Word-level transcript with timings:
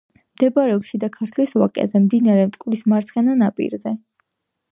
მდებარეობს 0.35 0.87
შიდა 0.93 1.09
ქართლის 1.17 1.53
ვაკეზე, 1.63 2.01
მდინარე 2.07 2.47
მტკვრის 2.49 2.83
მარცხენა 2.95 3.39
ნაპირზე. 3.45 3.97